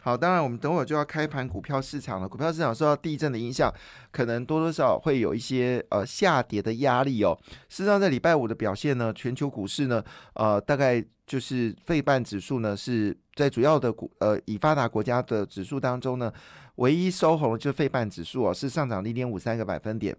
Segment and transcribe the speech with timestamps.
[0.00, 3.72] 好，当然我们等会就要开盘股票市场了，股票市场受到地震的影响，
[4.10, 7.38] 可能多多少少会有一些呃下跌的压力哦。
[7.68, 10.02] 事实上，在礼拜五的表现呢，全球股市呢，
[10.34, 13.16] 呃，大概就是费半指数呢是。
[13.38, 16.32] 在主要的股呃已发达国家的指数当中呢，
[16.74, 20.16] 唯一收红的就是费半指数哦，是上涨零点五三个百分点。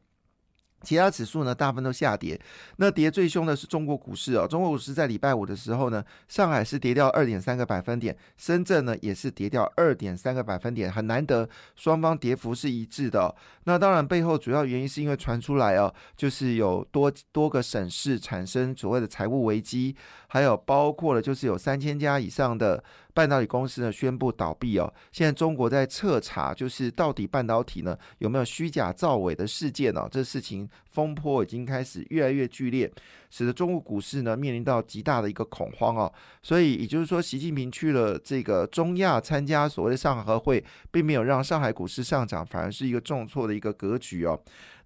[0.81, 2.39] 其他指数呢，大部分都下跌。
[2.77, 4.47] 那跌最凶的是中国股市哦。
[4.47, 13.33] 中国股市在礼拜五的时候呢，上海是跌掉二点三个百分点，深圳呢也是跌掉二点三个百分点，很难得双方跌幅是一致的。
[13.65, 19.95] 那当然背后主要原因是因为传出来哦，就是有多多个省市产生所谓的财务危机，
[20.29, 22.81] 还有包括了就是有三千家以上的。
[23.11, 32.89] 半导体公司呢宣布倒闭哦，现在中国在彻查，就是到底半导体呢有没有虚假造伪的事件哦，这事情风波已经开始越来越剧烈，
[33.30, 44.39] 使得中国股市呢面临到极大的一个恐慌哦，所以也就是说，习近平去了这个中亚参加所谓的上合会，并没有让上海股市上涨，反而是一个重挫的一个格局哦。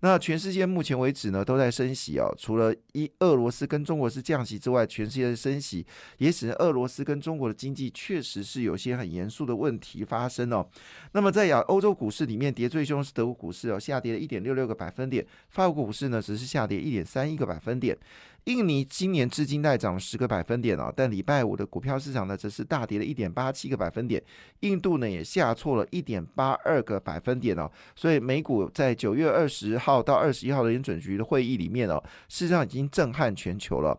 [0.03, 2.29] 那全世界目前为止呢，都在升息哦。
[2.37, 5.85] 除了一俄罗斯跟中国是降息之外，全世界的升息
[6.17, 10.67] 也使得俄罗斯跟中国的经济确实是有些很严肃的问题发生哦。
[11.13, 17.97] 那么在亚欧洲股市里面，跌最凶是德国股市哦，下跌了一点六六个百分点；法国股市呢，只是下跌一点三一个百分点。
[18.45, 24.21] 印尼今年至今带涨十个百分点哦，但礼拜五的股票市场呢，则是大跌了一点八七个百分点。
[24.59, 33.97] 印度呢也下挫了一点八二个百分点哦，所以美股在九月二十号到二十一号的联准局的会议里面哦，事实上已经震撼全球了。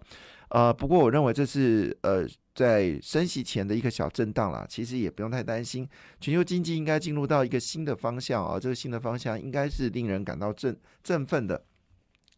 [0.50, 5.88] 呃，不过我认为这是呃在升息前的一个小震荡了，其实也不用太担心，
[6.20, 11.60] 全球经济应该进入到一个新的方向啊，这个新的方向应该是令人感到振振奋的。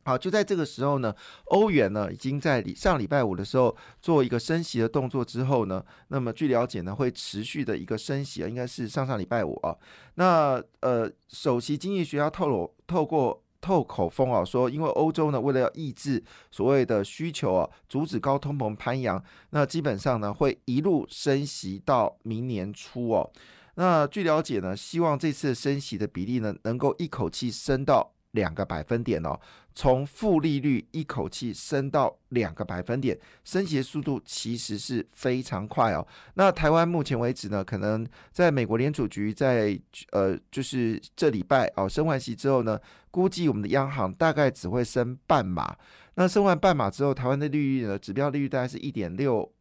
[0.06, 1.12] 好，就在这个时候呢，
[1.46, 9.76] 欧元呢已经在上礼拜五的时候做一个升息的动作之后呢，那么据了解呢，会持续的一个升息啊，应该是上上礼拜五啊。
[10.14, 23.28] 那呃，首席经济学家透露透过透口风啊，说因为欧洲呢为了要抑制所谓的需求啊，阻止高通膨攀扬，那基本上呢会一路升息到明年初哦。
[23.74, 28.12] 那据了解呢，希望这次升息的比例呢能够一口气升到。
[28.36, 29.36] 两个百分点哦，
[29.74, 36.06] 从负利率一口气升到两个百分点，升息速度其实是非常快哦。
[36.34, 39.76] 那台湾目前为止呢，可能在美国联储局在
[40.12, 42.78] 呃，就是这礼拜哦升完息之后呢，
[43.10, 45.76] 估计我们的央行大概只会升半码。
[46.14, 49.52] 那升完半码之后，台湾的利率呢，指标利率大概是一点六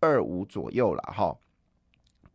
[0.00, 1.34] 二五左右了哈。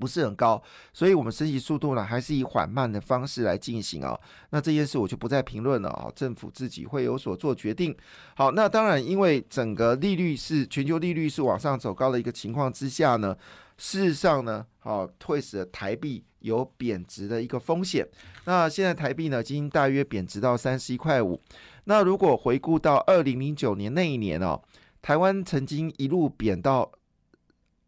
[0.01, 0.59] 不是很高，
[0.91, 4.19] 所以我们升息速度呢，还是以缓慢的方式来进行啊。
[4.50, 7.95] 那这件事我就不再评论了啊，政府自己会有所做决定。
[8.35, 13.38] 好，那当然，因为整个利率是全球利率是往上走高的一个情况之下呢，
[13.78, 18.03] 事实上呢，好会使得台币有贬值的一个风险。
[18.45, 21.40] 那现在台币呢，已经大约贬值到三十一块五。
[21.84, 24.59] 那如果回顾到二零零九年那一年哦，
[25.01, 26.91] 台湾曾经一路贬到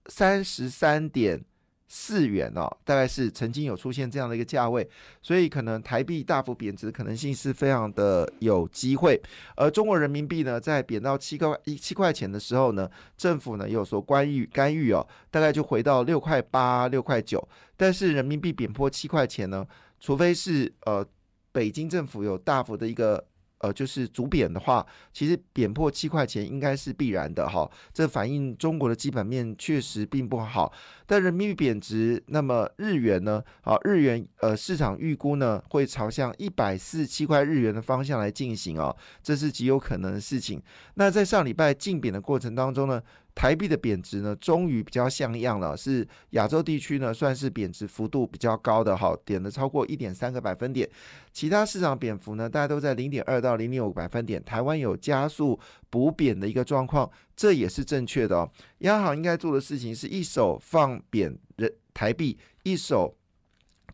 [0.08, 1.44] 三十三点。
[1.88, 4.88] 四元哦，大概是曾经有出现这样的一个价位，
[5.22, 9.22] 所以可能台币大幅贬值可能性是非常的有机会。
[9.56, 17.48] 而中国人民币呢，在贬到七块一七块钱的时候呢，政府呢有所干预干预哦，大概就回到六块八六块九。
[17.78, 19.66] 但是人民币贬破七块钱呢，
[20.00, 21.06] 除非是呃
[21.52, 23.24] 北京政府有大幅的一个。
[23.64, 27.70] 呃，就是主贬的话，其实贬破七块钱应该是必然的哈。
[27.94, 30.72] 这反映中国的基本面确实并不好。
[31.06, 33.42] 但人民币贬值，那么日元呢？
[33.62, 40.62] 啊，日元呃，市场预估呢会朝向一百四十七块日元的方向来进行哦，这是极有可能的事情。
[40.96, 43.02] 那在上礼拜竞贬的过程当中呢？
[43.36, 50.90] 台币的贬值呢，终于比较像样了，是亚洲地区呢算是贬值幅度比较高的哈，点了超过一点三个百分点，
[51.32, 55.60] 其他市场贬幅呢，大家都在零点二到零点五百分点，台湾有加速
[55.90, 58.50] 补贬的一个状况，这也是正确的哦。
[58.80, 63.16] 央行应该做的事情是一手放贬人台币，一手。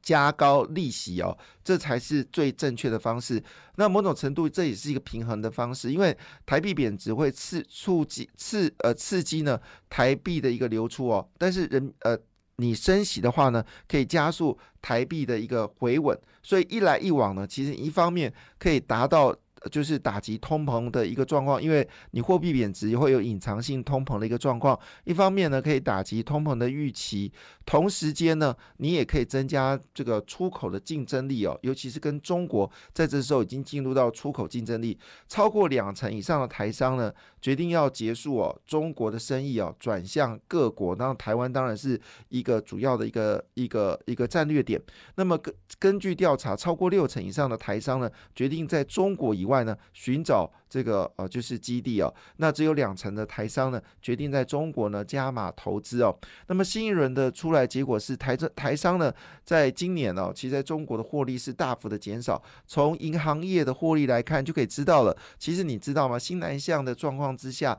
[0.01, 3.41] 加高利息哦，这才是最正确的方式。
[3.75, 6.15] 那某种程度，这也是一个平衡的方式，因为
[6.45, 9.59] 台币贬值会刺促激刺呃刺激呢
[9.89, 11.29] 台币的一个流出哦。
[11.37, 12.17] 但是人呃
[12.57, 16.19] 你升息的话呢，可以加速台币的一个回稳。
[16.41, 19.35] 所以一来一往呢，其实一方面可以达到
[19.71, 24.79] 就是打击通膨的一个状况，因为你货币贬值会有隐藏性通膨的一个状况。
[25.03, 27.31] 一方面呢，可以打击通膨的预期，
[27.65, 34.97] 同时间呢，你也可以增加这个出口的竞争力哦，尤其是跟中国在这时候已经进入到出口竞争力
[35.27, 40.95] 超过两成以上的台商呢，决定要结束哦中国的生意哦，转向各国。
[40.95, 41.99] 那台湾当然是
[42.29, 44.81] 一个主要的一个一个一个战略点。
[45.15, 52.13] 那么根根据调查，超过六成以上的台商呢，决定在中国以外呢寻找这个呃就是基地哦。
[52.37, 56.15] 那只有两成的台商呢，决定在中国呢加码投资哦。
[56.47, 59.13] 那么新一轮的出来结果是台政台商呢，
[59.43, 62.41] 在今年哦，其实在中国的获利是大幅的减少。
[62.67, 65.15] 从银行业的获利来看，就可以知道了。
[65.37, 66.19] 其实你知道吗？
[66.19, 67.77] 新南向的状况之下，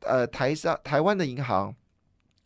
[0.00, 1.74] 呃，台商台湾的银行。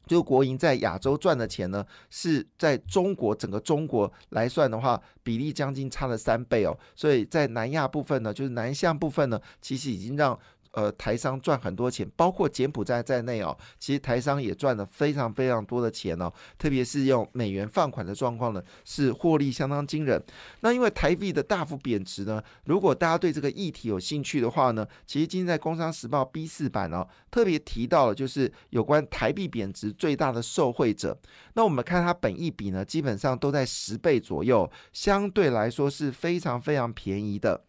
[0.06, 6.78] 就国营在亚洲赚的钱呢，是在中国整个中国来算的话，比例将近差了三倍哦。
[6.94, 10.38] 所以在南亚部分呢，就是南向部分呢，其实已经让。
[10.74, 13.56] 呃，台商赚很多钱，包括柬埔寨在内哦。
[13.78, 20.22] 其实台商也赚了非常非常多的钱哦，特别是用美元放款的状况呢，是获利相当惊人。
[20.60, 31.16] 那因为台币的大幅贬值呢，如果大家对这个议题有兴趣的话呢，其实今天在《工商时报》B 四版哦，特别提到了就是有关台币贬值最大的受惠者。
[31.54, 37.62] 那我们看它本益比呢，基本上都在十倍左右，相对来说是非常非常便宜的。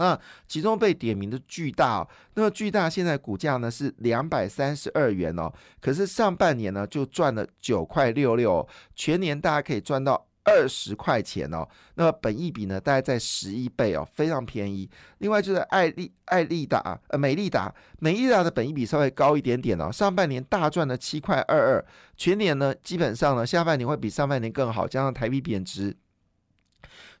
[0.00, 0.18] 那
[0.48, 8.66] 其中被点名的巨大，哦那么巨大现在股价呢是两百三十二元哦，可是上半年呢就赚了九块六六，
[8.96, 11.68] 全年大家可以赚到二十块钱哦。
[11.96, 14.88] 那么本益比呢大概在十一倍哦，非常便宜。
[15.18, 21.84] 另外就是爱利爱利达呃美利达美利达的本益比稍微高一点点哦，上半年大赚了七块二二，
[22.16, 25.94] 全年呢基本上呢下半年会比上半年更好，加上台币贬值。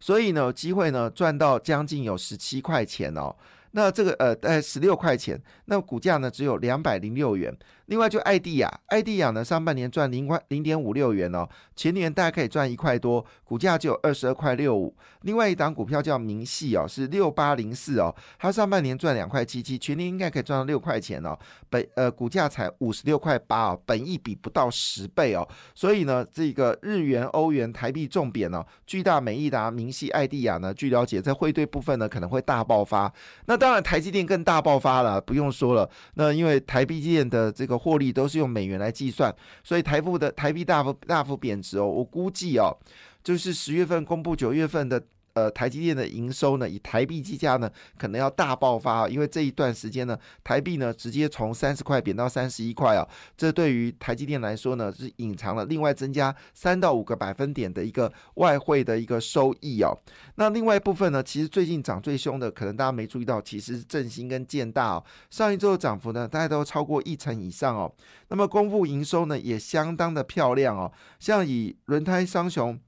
[0.00, 3.36] 所以呢，机会呢赚到将近有十七块钱哦。
[3.72, 7.56] 那这个呃，呃十六块钱，那股价呢只有两百零六元。
[7.90, 14.94] 另外就艾迪亚，艾迪亚呢上半年赚零块零点五六元哦，前年大概可以赚一块多，股价就有二十二块六五。
[15.22, 21.36] 另外一档股票叫明细哦，是六八零四哦，它上半年赚两块七七，全年应该可以赚到六块钱哦。
[21.68, 25.46] 本呃股价才五十六块八哦，本一比不到十倍哦。
[25.74, 33.12] 所以呢，这个日元、欧元、台币重贬哦，巨大美益达、明细、艾迪亚呢，据了解在汇兑部分呢可能会大爆发。
[33.46, 35.90] 那当然，台积电更大爆发了，不用说了。
[36.14, 39.34] 那因为台积电的这个获利都是用美元来计算，
[39.64, 41.86] 所以台币的台币大幅大幅贬值哦。
[41.86, 42.76] 我估计哦，
[43.24, 45.02] 就是十月份公布九月份的。
[45.40, 53.08] 呃，台积电的营收呢，以台币计价呢，可能要大爆发啊，因为这一段时间呢，台币呢直接从三十块贬到三十一块啊，
[53.38, 59.96] 这对于台积电来说呢，是隐藏了另外增加三到五个百分点的一个外汇的一个收益哦。
[60.34, 67.90] 那另外一部分呢，其实最近涨最凶的，可能大家没注意到，其实是振兴跟建大哦，上一周的涨幅呢，大概都超过一成以上哦。
[68.28, 72.78] 那么公布营收呢，也相当的漂亮哦，像以轮胎商雄。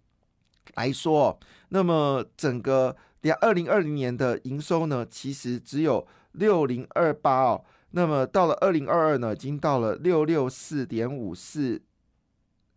[0.75, 1.39] 来说，
[1.69, 7.65] 那么整个两二零二零年的营收呢，其实只有六零二八哦。
[7.91, 11.81] 那么到了二零二二呢，已经到了六六四点五四。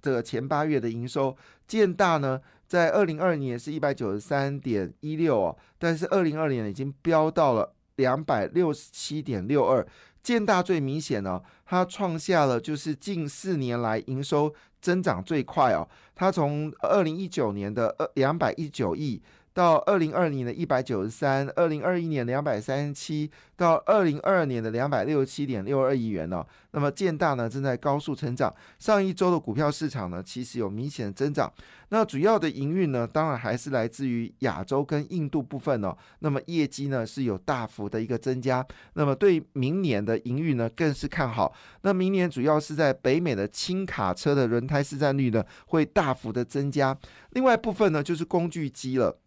[0.02, 1.36] 这个前八月的营收，
[1.68, 9.88] 建大呢，在二零二年是一百九十三点一六哦，但是二零二年已经飙到了两百六十七点六二。
[10.26, 14.52] 建大最明显呢，它创下了就是近四年来营收
[14.82, 15.88] 增长最快哦。
[16.16, 19.22] 它从二零一九年的二两百一九亿。
[19.56, 26.46] 到二零二零年的一百九十三，二零二一年两百三十七，到二零二二年的两百六十七点六二亿元呢。
[26.72, 31.50] 那么建大呢正在高速成长，上一周的股票市场呢其实有明显的增长。
[31.88, 35.96] 那主要的营运呢，当然还是来自于亚洲跟印度部分哦。
[36.20, 38.66] 那么业绩呢是有大幅的一个增加。
[38.96, 41.56] 那么对明年的营运呢更是看好。
[41.84, 46.98] 那明年主要是在北美的轻卡车的轮胎市占率呢会大幅的增加。
[47.30, 49.18] 另外部分呢就是工具机了。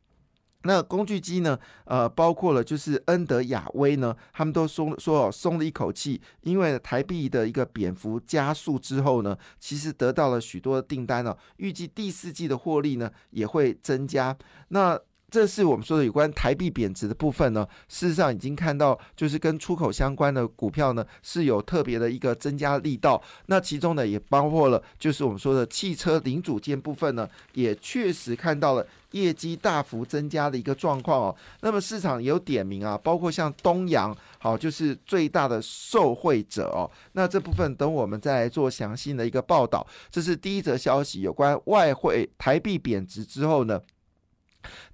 [0.63, 1.57] 那工具机呢？
[1.85, 14.37] 呃，包括了就是恩德雅威呢，他们都松说松了一口气，因为台币的一个贬幅加速之后呢，其实得到了许多的订单哦，预计第四季的获利呢也会增加。
[14.69, 14.99] 那
[15.31, 17.67] 这是我们说的有关台币贬值的部分呢。
[17.87, 23.23] 事实上，已经看到就是跟出口相关的股票呢是有特别的一个增加力道。
[23.47, 31.37] 那其中呢也包括了就是我们说的汽车零组件部分呢，也确实看到了业绩大幅增加的一个状况哦。
[31.61, 36.91] 那么市场有点名啊，包括像东阳，好就是最大的受惠者哦。
[37.13, 39.87] 那这部分等我们再来做详细的一个报道。
[40.11, 43.81] 这是第一则消息，有关外汇台币贬值之后呢。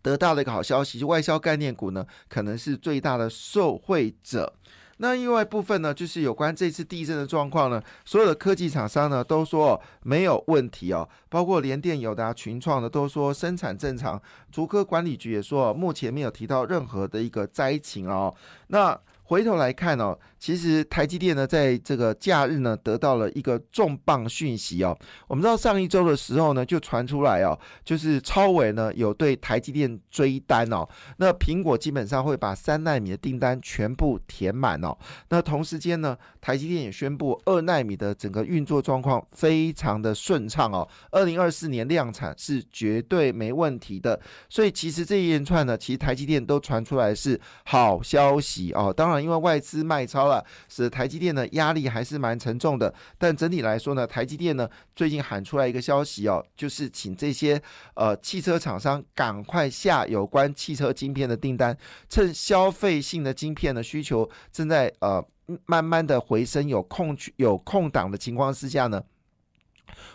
[0.02, 4.52] 得到了一个好消息，外销概念股呢可能是最大的受惠者。
[4.98, 14.20] 那另外部分呢，就是有关这次地震的状况呢，所有的科技厂商呢都说没有问题哦，包括联电、友达、群创的都说生产正常。
[14.52, 18.34] 竹科管理局也说，目前没有提到任何的一个灾情哦。
[18.68, 24.94] 那回头来看哦，其实台积电呢，在这个假日呢，得到了一个重磅讯息哦。
[25.26, 30.86] 我们知道上一周的时候呢，就传出来哦，就是超伟呢有对台积电追单哦。
[31.16, 34.94] 那苹果基本上会把三纳米的订单全部填满哦。
[35.30, 40.86] 那同时间呢，台积电也宣布二纳米的整个运作状况非常的顺畅哦。
[41.10, 44.20] 二零二四年量产是绝对没问题的。
[44.50, 48.92] 所以其实这一连串呢，其实台积电都传出来是好消息哦。
[48.94, 49.13] 当然。
[49.23, 52.92] 因为外资卖超了，使台积电呢压力还是蛮沉重的。
[53.18, 57.61] 但整体来说呢，台积电呢最近喊出来一个消息哦，就是请这些
[57.94, 61.76] 呃汽车厂商赶快下有关汽车晶片的订单，
[62.09, 65.25] 趁消费性的晶片的需求正在呃
[65.66, 69.02] 慢慢的回升，有空有空档的情况之下呢。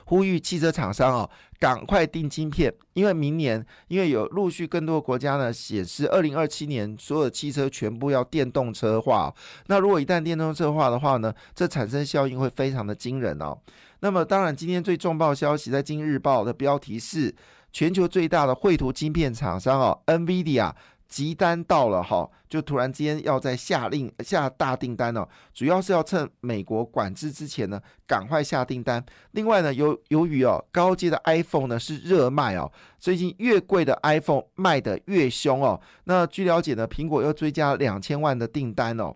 [0.05, 9.33] 呼吁汽车厂商哦，赶快订晶片，因为明年，因为有陆续更多国家呢显示，二零二七年所有汽车全部要电动车化。
[9.67, 13.57] 那如果一旦电动车化的话呢，这产生效应会非常的惊人哦。
[14.01, 17.35] 那么当然，今天最重磅消息在《今日报》的标题是
[17.71, 20.73] 全球最大的绘图晶片厂商哦，NVIDIA。
[21.09, 29.03] 急单到了哈，就突然之间要在下令下大订单哦，主要是要趁美国管制之前呢，赶快下订单。
[29.31, 35.81] 另外呢，由由于哦高阶的 iPhone 呢是热卖哦，最近越贵的 iPhone 卖的越凶哦。
[36.03, 39.15] 那据了解呢，苹果又追加两千万的订单哦，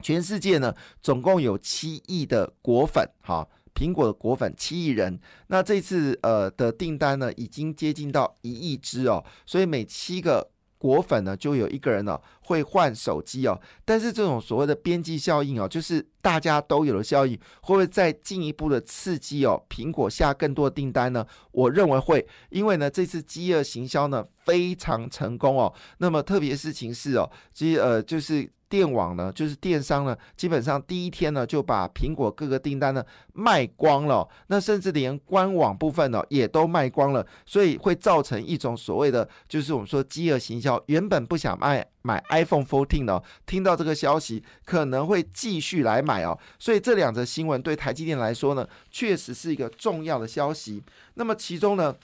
[0.00, 5.20] 全世界呢总共有七亿的果粉哈，苹果的果粉七亿人。
[5.48, 10.51] 那这次呃的订单呢已经接近到一亿只哦，所以每七个。
[10.82, 19.62] 果粉呢，就有一个人呢会换手机哦，但是这种所谓的边际效应哦，就是大家都有了效应，会不会再进一步的刺激哦？
[19.68, 21.26] 苹果下更多订单呢？
[21.50, 25.74] 我认为会，因为呢这次饥饿行销呢非常成功哦。
[25.98, 28.50] 那么特别事情是哦，其实呃就是。
[28.72, 40.82] 电网呢，就是电商呢，基本上第一天呢就把苹果各个订单呢卖光了，那甚至连官网部分呢也都卖光了，所以会造成一种所谓的，就是我们说饥饿行销。
[40.86, 46.38] 原本不想卖买 iPhone 14呢，听到这个消息可能会继续来买哦。
[46.58, 50.82] 所以这两则新闻对台积电来说呢，确实是一个重要的消息。
[51.14, 51.94] 那么其中呢？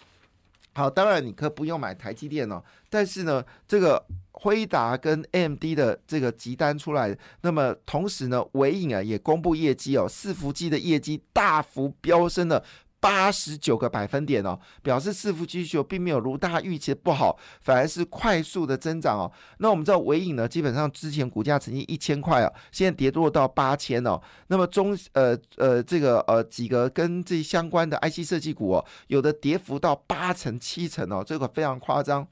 [0.74, 4.00] 好，当然你可不用买台积电哦，但是呢，这个
[4.30, 12.62] 辉达跟 AMD 的这个集单出来，那么同时呢，伟影啊也公布业绩哦，伺服器的业绩大幅飙升了。
[13.00, 19.30] 八十九个百分点哦，表示伺服需求并没有如大家预期的不好，反而是快速的增长哦。
[19.58, 24.20] 那我们知道尾影呢，基本上之前股价曾经一千块哦，现在跌落到八千哦。
[24.48, 32.26] 那么中呃呃这个呃几个跟这相关的 IC 设计股哦，有的跌幅到八成七成哦，这个非常夸张。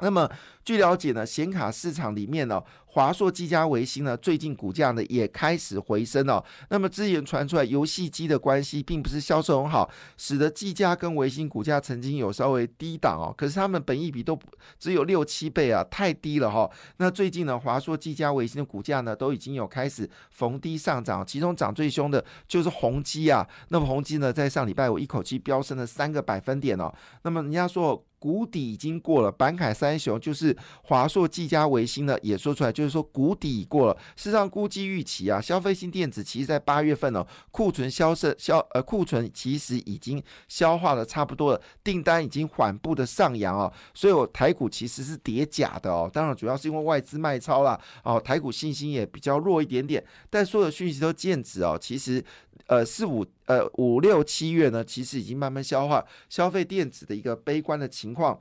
[0.00, 0.30] 那么
[0.64, 6.44] 据了解呢，显卡市场里面呢，华硕、技嘉、维新呢，最近股价呢也开始回升哦。
[6.70, 13.34] 那么之前传出来游戏机的关系，并不是销售很好，使得技嘉跟维新股价曾经有稍微低档哦。
[13.36, 14.38] 可是他们本益比都
[14.78, 16.70] 只有六七倍啊，太低了哈。
[16.98, 23.46] 那最近呢，华硕、技嘉、维新的股价呢，都已经有开始逢低上涨，其中涨最凶的就是宏基啊。
[23.68, 26.92] 那么宏基呢，在上礼拜五一口气飙升了三个百分点哦。
[27.22, 28.04] 那么人家说。
[28.18, 33.94] 谷底已经过了，板凯三雄就是华硕、技嘉、维新呢，也说出来，就是说谷底已过了。
[34.16, 46.10] 事实上，估计预期啊，消费性电子其实在八月份呢，库存销售消呃库存其实已经消化的差不多了，订单已经缓步的上扬哦，所以我台股其实是叠假的哦。
[46.12, 50.04] 当然，主要是因为外资卖超了哦，台股信心也比较弱一点点。
[50.28, 52.24] 但所有的讯息都见止哦，其实
[52.66, 53.24] 呃四五。
[53.48, 58.38] 呃，五六七月呢，其实已经慢慢消化消费电子的一个悲观的情况，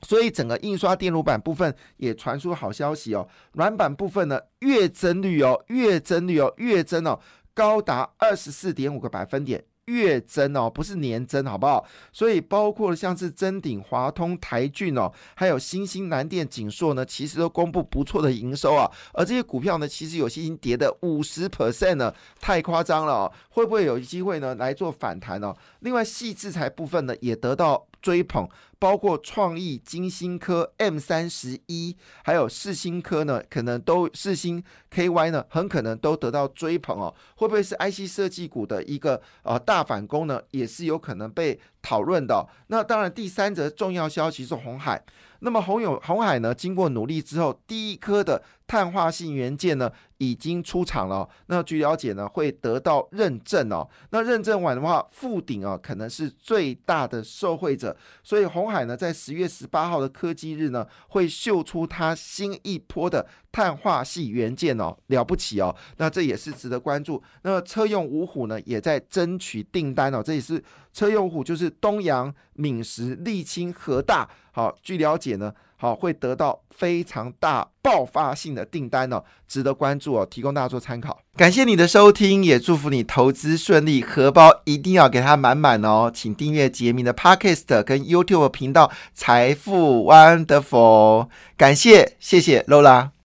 [0.00, 3.28] 所以整个印刷电路板部分也传出好消息哦。
[3.52, 7.20] 软板部分呢，月增率哦，月增率哦，月增哦，
[7.52, 9.62] 高达二十四点五个百分点。
[9.86, 11.84] 月增哦，不是年增，好不好？
[12.12, 18.90] 所以包括像是真鼎、华通、台骏哦，还有新兴、南电、景硕呢，其实都公布不错的营收啊。
[19.12, 23.32] 而这些股票呢，其实有些已经跌的五十 percent 了，太夸张了哦。
[23.50, 25.54] 会不会有机会呢来做反弹哦？
[25.80, 27.86] 另外，细制裁部分呢，也得到。
[28.02, 28.48] 追捧，
[28.82, 34.60] 包括创意、金星科、M 三十一，还有四星科呢，可能都四星
[34.92, 37.14] KY 呢，很可能都得到追捧哦。
[37.36, 40.42] 会不会是 IC 设计股的一个呃大反攻呢？
[40.50, 42.46] 也是有可能被讨论的。
[42.68, 45.04] 那当然，第三则重要消息是红海。
[45.44, 51.28] 那么红有红海呢，经过努力之后，第一颗的碳化性元件呢已经出厂了。
[51.46, 53.88] 那据了解呢，会得到认证哦。
[54.10, 57.96] 那认证完的话，富鼎啊可能是最大的受惠者。
[58.22, 65.74] 所以红海呢，在十月十八号的科技日呢，会秀出它新一波的碳化系元件哦，了不起哦。
[65.98, 67.22] 那这也是值得关注。
[67.42, 70.22] 那车用五虎呢，也在争取订单哦。
[70.22, 74.28] 这也是车用虎，就是东阳、闽石、沥青、和大。
[74.52, 81.18] 好，据了解呢，好会得到非常大爆发性的订单哦，值得关注哦，提供大家做参考。
[81.34, 86.10] 感谢你的收听，也祝福你投资顺利，荷包一定要给它满满哦。
[86.12, 93.12] 请订阅杰明的 Podcast 跟 YouTube 频道财富 Wonderful，感谢，谢谢 Lola。